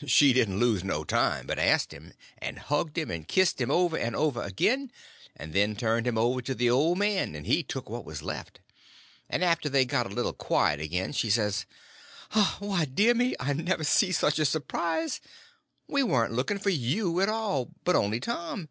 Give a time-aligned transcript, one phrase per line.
[0.00, 3.72] So she didn't lose no time, but asked him; and hugged him and kissed him
[3.72, 4.92] over and over again,
[5.34, 8.60] and then turned him over to the old man, and he took what was left.
[9.28, 11.66] And after they got a little quiet again she says:
[12.60, 15.20] "Why, dear me, I never see such a surprise.
[15.88, 18.68] We warn't looking for you at all, but only Tom.